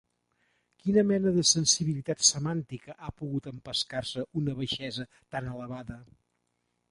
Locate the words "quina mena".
0.83-1.33